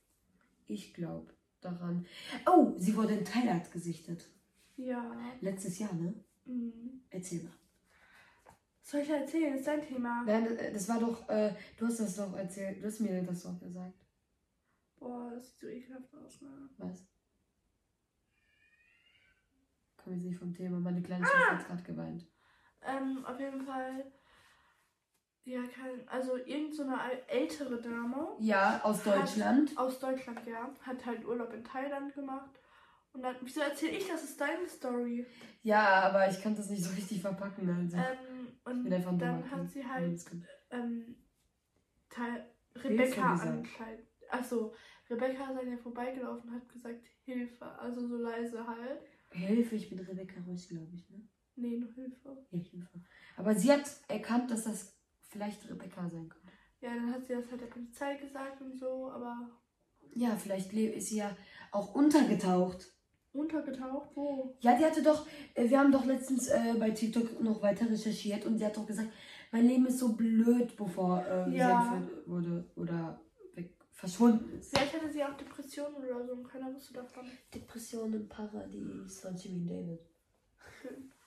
[0.68, 2.06] Ich glaube daran.
[2.46, 4.30] Oh, sie wurde in Thailand gesichtet.
[4.78, 5.12] Ja.
[5.42, 6.14] Letztes Jahr, ne?
[6.46, 7.02] Mhm.
[7.10, 7.54] Erzähl mal.
[8.86, 9.50] Soll ich erzählen?
[9.54, 10.24] Das ist dein Thema.
[10.28, 13.42] Nein, äh, das war doch, äh, du hast das doch erzählt, du hast mir das
[13.42, 14.06] doch gesagt.
[15.00, 16.50] Boah, das sieht so ekelhaft aus, ne?
[16.78, 17.04] Was?
[19.98, 22.28] Komm jetzt nicht vom Thema, meine kleine Schwester hat gerade geweint.
[22.84, 24.06] Ähm, auf jeden Fall.
[25.46, 26.08] Ja, kein.
[26.08, 29.76] Also, irgend so eine ältere Dame Ja, aus Deutschland.
[29.78, 32.60] aus Deutschland, ja, hat halt Urlaub in Thailand gemacht.
[33.14, 35.26] Und dann, wieso erzähle ich, das ist deine Story?
[35.64, 37.68] Ja, aber ich kann das nicht so richtig verpacken.
[37.70, 37.98] Also.
[37.98, 38.35] Ähm,
[38.66, 40.26] und dann hat sie halt
[40.72, 41.16] ähm,
[42.76, 44.08] Rebecca anscheinend.
[44.30, 44.74] Achso,
[45.10, 47.66] Rebecca ist an ihr vorbeigelaufen und hat gesagt, Hilfe.
[47.80, 49.02] Also so leise halt.
[49.32, 51.22] Hilfe, ich bin Rebecca Reusch, glaube ich, ne?
[51.56, 52.46] Nee, nur Hilfe.
[52.52, 53.02] Ja, Hilfe.
[53.38, 54.98] Aber sie hat erkannt, dass das
[55.30, 56.52] vielleicht Rebecca sein könnte.
[56.82, 59.50] Ja, dann hat sie das halt der Polizei gesagt und so, aber
[60.14, 61.36] Ja, vielleicht le- ist sie ja
[61.72, 62.94] auch untergetaucht.
[63.36, 64.56] Untergetaucht, wo?
[64.62, 68.46] Ja, die hatte doch, äh, wir haben doch letztens äh, bei TikTok noch weiter recherchiert
[68.46, 69.10] und sie hat doch gesagt,
[69.52, 71.96] mein Leben ist so blöd, bevor äh, sie Ja.
[71.96, 73.20] entführt wurde oder
[73.54, 74.76] weg, verschwunden ist.
[74.76, 77.26] Vielleicht hatte sie auch Depressionen oder so und keiner wusste davon.
[77.54, 80.00] Depression im Paradies von Jimmy David.
[80.82, 81.12] Schön.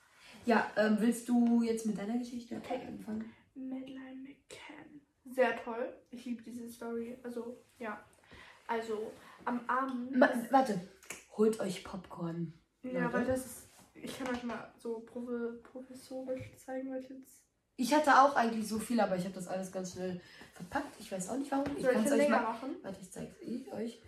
[0.45, 2.79] Ja, ähm, willst du jetzt mit deiner Geschichte Okay.
[2.87, 3.25] anfangen?
[3.55, 5.01] Madeleine McCann.
[5.31, 5.93] Sehr toll.
[6.11, 7.17] Ich liebe diese Story.
[7.23, 7.99] Also, ja.
[8.67, 9.11] Also,
[9.45, 10.15] am Abend.
[10.15, 10.79] Ma warte,
[11.39, 12.53] holt euch Popcorn.
[12.83, 13.13] ja, Leute.
[13.13, 13.69] weil das ist.
[13.95, 17.43] Ich kann euch mal so profe professorisch zeigen, was jetzt.
[17.75, 20.21] Ich hatte auch eigentlich so viel, aber ich habe das alles ganz schnell
[20.53, 20.95] verpackt.
[20.99, 21.65] Ich weiß auch nicht warum.
[21.77, 22.41] Ich kann es euch mal.
[22.41, 22.75] machen?
[22.83, 24.01] Warte, ich zeig's ich- euch.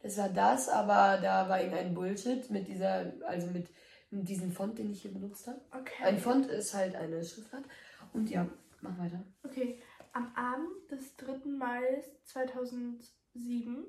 [0.00, 3.68] Das war das, aber da war irgendein Bullshit mit dieser, also mit,
[4.10, 5.60] mit diesem Font, den ich hier benutzt habe.
[5.72, 6.04] Okay.
[6.04, 7.64] Ein Font ist halt eine Schriftart.
[8.12, 8.48] Und ja,
[8.80, 9.24] Mach weiter.
[9.42, 11.48] Okay, am Abend des 3.
[11.48, 13.84] Mai 2007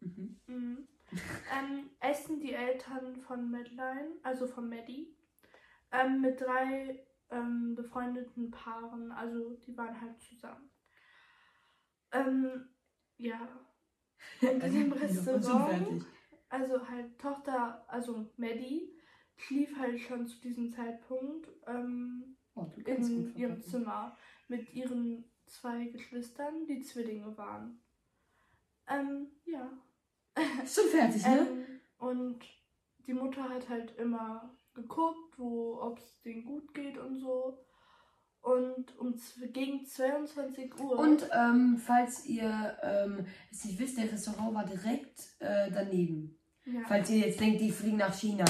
[0.00, 0.40] Mhm.
[0.46, 5.14] mhm, ähm, essen die Eltern von Madeline, also von Maddie,
[5.92, 10.70] ähm, mit drei ähm, befreundeten Paaren, also die waren halt zusammen.
[12.12, 12.68] Ähm,
[13.18, 13.48] ja.
[14.40, 16.06] In diesem Also, schon Restaurant,
[16.48, 18.92] also halt Tochter, also Maddie,
[19.36, 23.62] schlief halt schon zu diesem Zeitpunkt ähm, Oh, in ihrem.
[23.62, 24.16] Zimmer
[24.48, 27.80] mit ihren zwei Geschwistern, die Zwillinge waren.
[28.86, 29.70] Ähm, ja.
[30.66, 31.46] Schon fertig, ne?
[31.48, 32.40] Ähm, und
[33.06, 37.58] die Mutter hat halt immer geguckt, wo, ob es denen gut geht und so.
[38.40, 39.14] Und um
[39.52, 40.98] gegen 22 Uhr.
[40.98, 46.40] Und ähm, falls ihr ähm, es nicht wisst, der Restaurant war direkt äh, daneben.
[46.64, 48.44] ja, Falls ihr jetzt denkt, die fliegen nach China.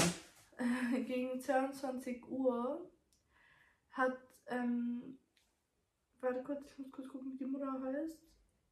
[1.05, 2.89] gegen 22 Uhr
[3.91, 4.17] hat,
[4.47, 5.19] ähm,
[6.21, 8.17] warte kurz, ich muss kurz gucken, wie die Mutter heißt.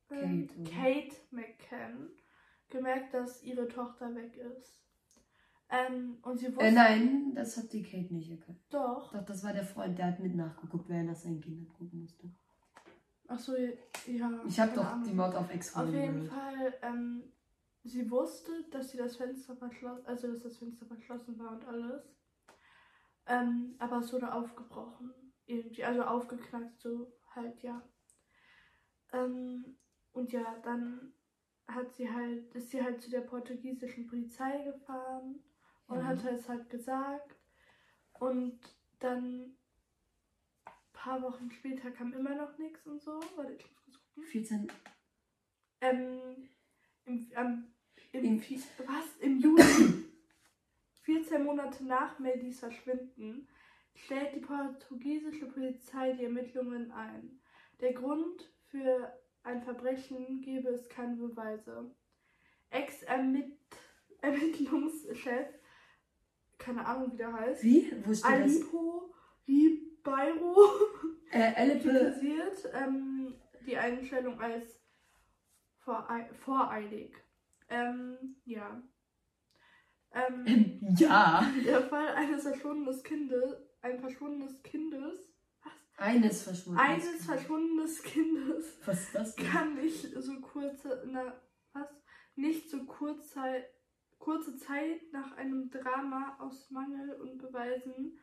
[0.09, 0.71] Ähm, Kate?
[0.71, 2.09] Kate McCann
[2.71, 4.79] gemerkt, dass ihre Tochter weg ist.
[5.69, 8.59] Ähm, und sie wusste Äh, nein, das hat die Kate nicht erkannt.
[8.69, 9.13] doch.
[9.13, 12.29] Doch, das war der Freund, der hat mit nachgeguckt, wer nach seinen Kindern gucken musste.
[13.27, 13.53] Achso,
[14.07, 14.41] ja.
[14.45, 15.05] Ich habe doch Ahnung.
[15.07, 16.27] die Mord auf ex Auf jeden gehört.
[16.33, 17.23] Fall, ähm,
[17.83, 22.03] sie wusste, dass sie das Fenster verschlossen, also dass das Fenster verschlossen war und alles.
[23.27, 25.13] Ähm, aber es wurde aufgebrochen.
[25.45, 27.81] Irgendwie, also aufgeknackt, so halt, ja.
[29.13, 29.77] Ähm,
[30.11, 31.13] und ja, dann
[31.73, 35.43] hat sie halt, ist sie halt zu der portugiesischen Polizei gefahren
[35.87, 36.05] und Ja.
[36.05, 37.35] hat es halt gesagt.
[38.13, 38.59] Und
[38.99, 39.55] dann
[40.65, 43.19] ein paar Wochen später kam immer noch nichts und so.
[43.35, 44.23] Warte, ich muss kurz gucken.
[44.23, 44.71] 14.
[45.81, 46.49] Ähm,
[47.05, 47.73] im, am,
[48.11, 49.17] im, Im- was?
[49.19, 49.63] Im Juli,
[51.01, 53.47] 14 Monate nach Maddys Verschwinden,
[53.95, 57.41] stellt die portugiesische Polizei die Ermittlungen ein.
[57.79, 59.11] Der Grund für
[59.43, 61.91] ein Verbrechen gebe es keine Beweise.
[62.69, 65.47] Ex-Ermittlungschef,
[66.57, 67.91] keine Ahnung wie der heißt, Wie?
[68.05, 68.31] Wo steht das?
[68.31, 69.13] Alipo
[69.47, 70.55] Ribeiro,
[71.31, 73.33] Äh, kritisiert ähm,
[73.65, 74.79] die Einstellung als
[75.79, 77.15] vorei voreilig.
[77.69, 78.81] Ähm, ja.
[80.13, 81.45] Ähm, Ja.
[81.65, 85.30] der Fall eines verschwundenen Kindes, ein verschwundenes Kindes,
[86.01, 86.79] Eines verschwunden.
[86.79, 89.45] eines verschwundenes Kindes Was ist das denn?
[89.47, 91.33] kann nicht so kurze, na,
[91.73, 91.87] was?
[92.35, 93.63] Nicht so kurze,
[94.17, 98.17] kurze Zeit nach einem Drama aus Mangel und Beweisen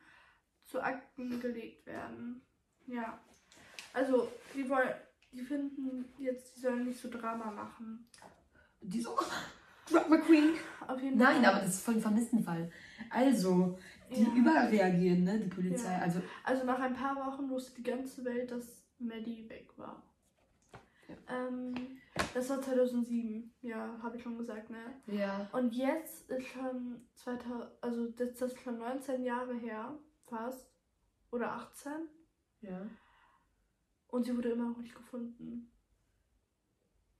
[0.65, 2.41] zu Akten gelegt werden.
[2.87, 3.19] Ja.
[3.93, 4.93] Also, die wollen,
[5.31, 8.07] die finden jetzt, die sollen nicht so Drama machen.
[8.81, 9.17] Die so.
[9.89, 10.53] Drop McQueen.
[10.87, 11.45] Auf jeden Nein, Fall.
[11.45, 12.71] aber das ist voll ein Vermisstenfall.
[13.09, 13.77] Also,
[14.09, 14.35] die Ja.
[14.35, 15.39] überreagieren, ne?
[15.39, 15.91] Die Polizei.
[15.91, 15.99] Ja.
[15.99, 20.03] Also, Also nach ein paar Wochen wusste die ganze Welt, dass Maddie weg war.
[21.27, 21.73] Ähm,
[22.33, 25.01] das war 2007, ja, habe ich schon gesagt, ne?
[25.07, 25.49] ja.
[25.53, 30.67] Und jetzt ist schon 2000, also das das ist schon 19 Jahre her, fast.
[31.31, 31.91] Oder 18.
[32.61, 32.85] Ja.
[34.09, 35.71] Und sie wurde immer noch nicht gefunden.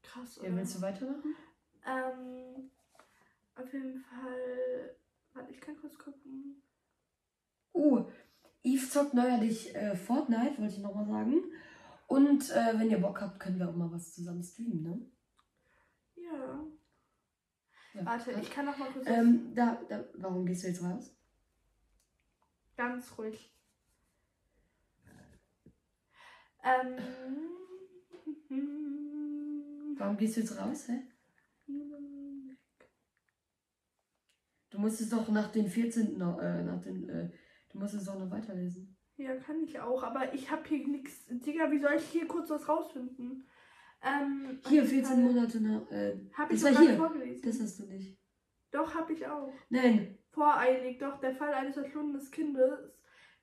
[0.03, 0.49] Krass, oder?
[0.49, 1.35] Ja, willst du weitermachen?
[1.85, 2.69] ähm,
[3.55, 4.95] auf jeden Fall.
[5.33, 6.61] Warte, ich kann kurz gucken.
[7.79, 8.05] Uh,
[8.61, 11.35] Eve zockt neuerlich äh, Fortnite, wollte ich nochmal sagen.
[12.07, 15.11] Und äh, wenn ihr Bock habt, können wir auch mal was zusammen streamen, ne?
[16.15, 16.65] Ja.
[17.93, 18.05] Ja.
[18.05, 19.07] Warte, ich kann noch mal kurz.
[19.07, 21.15] Ähm, da, da, warum gehst du jetzt raus?
[22.75, 23.55] Ganz ruhig.
[26.63, 26.97] Ähm.
[29.97, 31.01] Warum gehst du jetzt raus, hä?
[34.69, 36.17] Du musstest doch nach den 14.
[36.17, 37.31] noch, äh, nach den, äh,
[37.71, 38.95] du musstest doch noch weiterlesen.
[39.17, 41.25] Ja, kann ich auch, aber ich habe hier nichts.
[41.29, 43.43] Digga, wie soll ich hier kurz was rausfinden?
[44.01, 46.95] Ähm, Hier, 14 Monate nach, äh, Habe ich das war hier.
[46.95, 47.41] vorgelesen.
[47.43, 48.17] das hast du nicht.
[48.71, 49.51] doch, habe ich auch.
[49.69, 52.79] Nein, Voreilig, doch, der Fall eines verschwundenen Kindes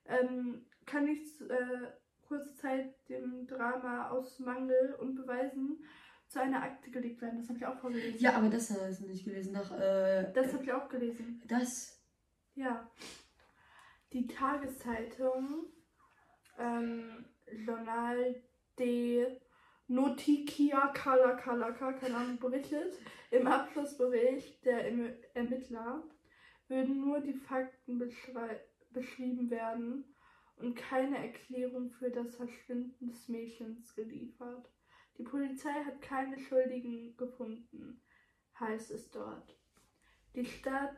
[0.05, 1.91] ähm, kann nicht äh,
[2.27, 5.83] kurze Zeit dem Drama aus Mangel und Beweisen
[6.27, 7.37] zu einer Akte gelegt werden.
[7.39, 8.19] Das habe ich auch vorgelesen.
[8.19, 9.53] ja, aber das hast du nicht gelesen.
[9.53, 11.41] Nach, äh, Das habe ich auch gelesen.
[11.47, 12.01] das,
[12.55, 12.89] Ja.
[14.13, 15.65] Die Tageszeitung
[16.57, 17.25] ähm,
[17.65, 18.41] Journal
[18.79, 19.39] de
[19.87, 22.99] Noticia Kala Kala Kala, keine Ahnung, berichtet,
[23.31, 26.03] im Abschlussbericht der Erm- Ermittler
[26.67, 27.97] würden nur die Fakten
[28.91, 30.03] beschrieben werden
[30.57, 34.69] und keine Erklärung für das Verschwinden des Mädchens geliefert.
[35.17, 38.01] Die Polizei hat keine Schuldigen gefunden,
[38.59, 39.57] heißt es dort.
[40.35, 40.95] Die, Staat,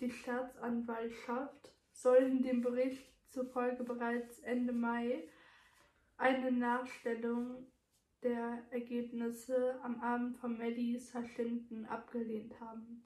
[0.00, 5.28] die Staatsanwaltschaft soll in dem Bericht zufolge bereits Ende Mai
[6.16, 7.66] eine Nachstellung
[8.22, 13.04] der Ergebnisse am Abend von Maddies Verschwinden abgelehnt haben.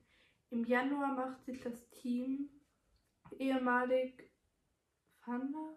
[0.51, 2.51] Im Januar macht sich das Team
[3.39, 4.31] ehemalig
[5.21, 5.77] Fanda?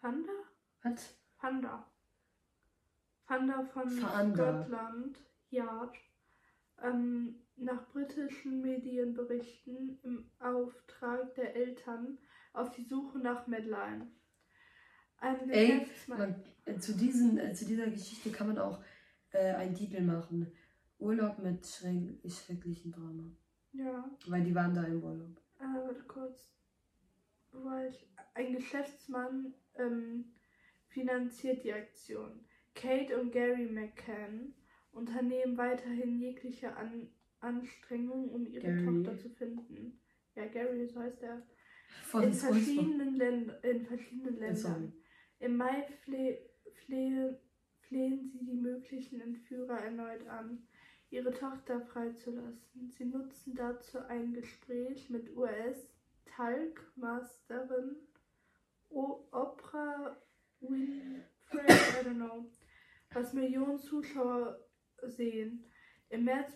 [0.00, 0.32] Fanda?
[0.82, 1.16] Was?
[1.36, 1.90] Fanda.
[3.24, 4.62] Fanda von Fanda.
[4.62, 5.18] Scotland
[5.50, 5.96] Yard
[6.82, 12.18] ähm, nach britischen Medienberichten im Auftrag der Eltern
[12.52, 14.10] auf die Suche nach Madeline.
[15.18, 18.82] Ein Ey, man, äh, zu, diesen, äh, zu dieser Geschichte kann man auch
[19.32, 20.50] äh, einen Titel machen.
[20.98, 23.30] Urlaub mit schreck, schrecklichen Drama.
[23.72, 25.36] Ja, Weil die waren da im Urlaub.
[25.58, 26.52] äh, warte kurz.
[27.88, 28.08] Ich?
[28.34, 30.32] Ein Geschäftsmann ähm,
[30.88, 32.44] finanziert die Aktion.
[32.74, 34.54] Kate und Gary McCann
[34.92, 37.08] unternehmen weiterhin jegliche An
[37.40, 38.84] Anstrengungen, um ihre Gary.
[38.84, 40.00] Tochter zu finden.
[40.34, 41.42] Ja, Gary, so heißt er.
[42.04, 44.74] Von in, verschiedenen in verschiedenen sorry.
[44.74, 44.92] Ländern.
[45.40, 46.38] Im Mai fle
[46.86, 47.40] flehe
[47.90, 50.64] flehen sie die möglichen Entführer erneut an,
[51.10, 52.88] ihre Tochter freizulassen.
[52.90, 57.96] Sie nutzen dazu ein Gespräch mit US-Talkmasterin
[58.90, 60.16] Oprah
[60.60, 62.48] Winfrey, I don't know,
[63.12, 64.58] was Millionen Zuschauer
[65.02, 65.64] sehen.
[66.10, 66.52] Im März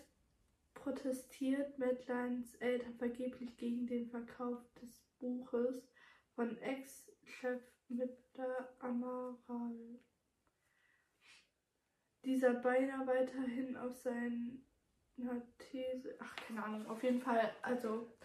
[0.85, 5.89] protestiert Madelines Eltern vergeblich gegen den Verkauf des Buches
[6.35, 8.69] von Ex-Chef Mr.
[8.77, 9.99] Amaral.
[12.23, 16.15] Dieser beinahe weiterhin auf seiner These.
[16.19, 18.15] Ach, keine Ahnung, auf jeden Fall, also.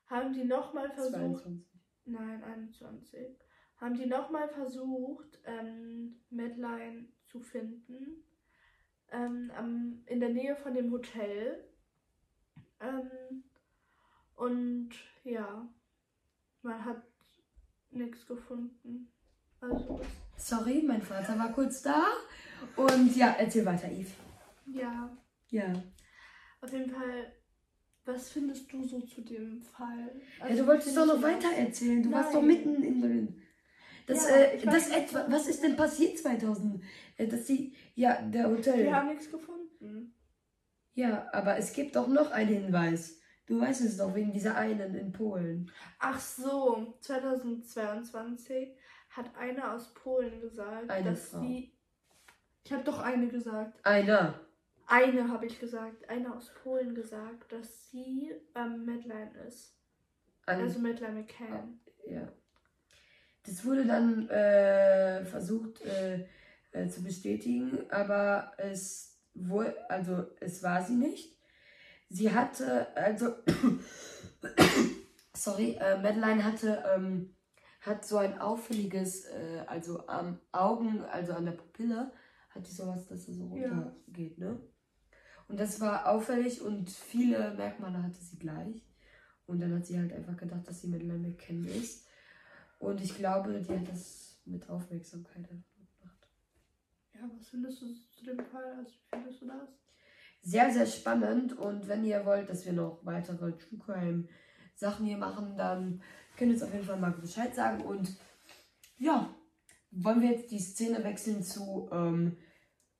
[0.09, 1.43] haben die nochmal versucht.
[1.43, 1.65] 22.
[2.05, 3.37] Nein, 21.
[3.77, 8.23] Haben die nochmal versucht, ähm, Madeline zu finden.
[9.11, 11.63] Ähm, am, in der Nähe von dem Hotel.
[12.79, 13.43] Ähm,
[14.35, 14.89] und
[15.23, 15.67] ja,
[16.61, 17.03] man hat
[17.91, 19.11] nichts gefunden.
[19.61, 19.99] Also,
[20.37, 22.05] Sorry, mein Vater war kurz da.
[22.75, 24.11] Und ja, erzähl weiter, Eve.
[24.67, 25.09] ja,
[25.49, 25.73] Ja.
[26.61, 27.33] auf jeden Fall.
[28.13, 30.11] Was findest du so zu dem Fall?
[30.39, 32.01] ja Also, du wolltest doch noch weiter erzählen.
[32.03, 32.41] Du warst Nein.
[32.41, 33.41] doch mitten in drin.
[34.07, 36.83] Das, Ja, äh, das etwa, was- ist denn passiert 2000?
[37.17, 38.83] Äh, dass sie, ja, der Hotel.
[38.85, 40.15] Wir haben nichts gefunden.
[40.95, 43.19] Ja, aber es gibt doch noch einen Hinweis.
[43.45, 45.71] Du weißt es doch, wegen dieser einen in Polen.
[45.99, 48.75] Ach so, 2022
[49.09, 51.41] hat eine aus Polen gesagt, Eine dass Frau.
[51.41, 51.73] sie.
[52.63, 53.83] Ich habe doch eine gesagt.
[53.85, 54.39] Einer.
[54.89, 56.09] Eine habe ich gesagt.
[56.09, 59.75] Eine aus Polen gesagt, dass sie ähm, Madeline ist.
[60.47, 61.79] An, Also Madeline McCann.
[62.07, 62.27] ja.
[63.43, 66.25] Das wurde dann äh, versucht äh,
[66.71, 71.37] äh, zu bestätigen, aber es wohl, also es war sie nicht.
[72.09, 73.35] Sie hatte, also,
[75.33, 77.35] sorry, äh, Madeline hatte, ähm,
[77.81, 82.11] hat so ein auffälliges, äh, also am Augen, also an der Pupille,
[82.49, 83.69] hat die sowas, dass es so Ja.
[83.69, 84.59] runtergeht, ne?
[85.49, 88.85] Und das war auffällig und viele Merkmale hatte sie gleich.
[89.47, 92.07] Und dann hat sie halt einfach gedacht, dass sie Madeline McCann ist.
[92.77, 96.27] Und ich glaube, die hat das mit Aufmerksamkeit einfach gemacht.
[97.15, 98.75] Ja, was findest du zu dem Fall?
[98.77, 99.69] Also, wie findest du das?
[100.43, 101.57] Sehr, sehr spannend.
[101.57, 104.27] Und wenn ihr wollt, dass wir noch weitere True Crime
[104.75, 106.03] Sachen hier machen, dann
[106.37, 107.81] könnt ihr uns auf jeden Fall mal Bescheid sagen.
[107.81, 108.15] Und
[108.99, 109.33] ja,
[109.89, 112.37] wollen wir jetzt die Szene wechseln zu, ähm,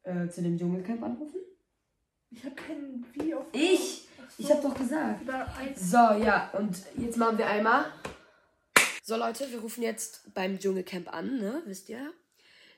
[0.02, 1.40] äh, zu dem Dschungelcamp anrufen?
[2.32, 3.46] Ich habe keinen Wie auf.
[3.54, 4.08] Ich?
[4.38, 4.44] So.
[4.44, 5.22] Ich habe doch gesagt.
[5.76, 7.92] So, ja, und jetzt machen wir einmal.
[9.04, 11.63] So, Leute, wir rufen jetzt beim Dschungelcamp an, ne?
[11.65, 12.13] Wisst ihr?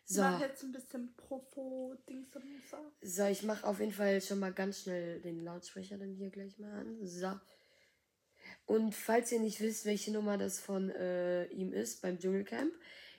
[0.06, 2.28] So, Mach jetzt ein bisschen Profo-Dings.
[3.02, 6.58] so ich mache auf jeden Fall schon mal ganz schnell den Lautsprecher dann hier gleich
[6.58, 7.06] mal an.
[7.06, 7.40] So.
[8.66, 12.74] Und falls ihr nicht wisst, welche Nummer das von äh, ihm ist beim Dschungelcamp,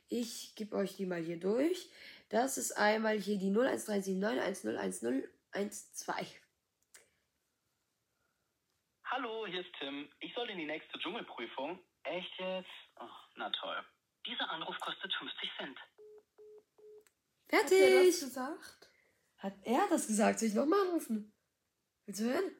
[0.08, 1.90] ich gebe euch die mal hier durch.
[2.28, 3.50] Das ist einmal hier die
[5.52, 6.26] 01379101012.
[9.04, 10.10] Hallo, hier ist Tim.
[10.20, 11.84] Ich soll in die nächste Dschungelprüfung.
[12.04, 12.70] Echt jetzt?
[12.98, 13.84] Oh, na toll.
[14.26, 15.78] Dieser Anruf kostet 50 Cent.
[17.52, 18.20] Hat er das Fertig!
[18.20, 18.90] gesagt?
[19.38, 20.38] Hat er das gesagt?
[20.38, 21.34] Soll ich nochmal anrufen?
[22.06, 22.56] Willst du hören?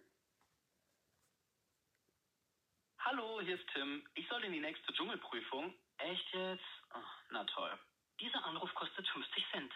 [2.99, 4.07] Hallo, hier ist Tim.
[4.15, 5.75] Ich soll in die nächste Dschungelprüfung.
[5.99, 6.65] Echt jetzt?
[6.95, 6.99] Oh,
[7.31, 7.79] na toll.
[8.21, 9.73] Dieser Anruf kostet 50 Cent.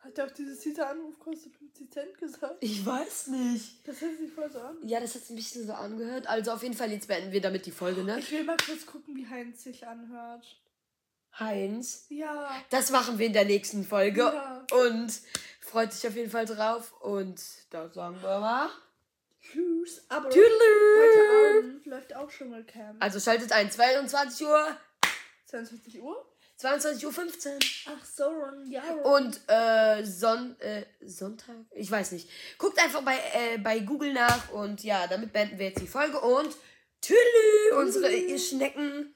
[0.00, 2.56] Hat er auch dieses dieser Anruf kostet 50 Cent gesagt?
[2.60, 3.86] Ich weiß nicht.
[3.86, 4.76] Das hört sich voll so an.
[4.82, 6.26] Ja, das hat sich ein bisschen so angehört.
[6.26, 8.18] Also auf jeden Fall, jetzt beenden wir damit die Folge, ne?
[8.18, 10.56] Ich will mal kurz gucken, wie Heinz sich anhört.
[11.38, 12.06] Heinz.
[12.08, 12.50] Ja.
[12.70, 14.20] Das machen wir in der nächsten Folge.
[14.20, 14.66] Ja.
[14.72, 15.12] Und
[15.60, 16.92] freut sich auf jeden Fall drauf.
[17.02, 18.70] Und da sagen wir mal.
[19.42, 20.02] Tschüss.
[20.08, 20.48] Aber Tüdelü.
[20.48, 23.02] heute Abend läuft auch Dschungelcamp.
[23.02, 24.76] Also schaltet ein 22 Uhr,
[25.46, 26.29] 22 Uhr?
[26.60, 27.58] 22 Uhr 15.
[27.86, 28.82] Ach so, Ron, ja.
[29.02, 29.24] Ron.
[29.24, 31.56] Und äh, Son äh, Sonntag?
[31.70, 32.28] Ich weiß nicht.
[32.58, 36.20] Guckt einfach bei, äh, bei Google nach und ja, damit beenden wir jetzt die Folge
[36.20, 36.54] und
[37.00, 39.14] Tüdelü, unsere ihr Schnecken.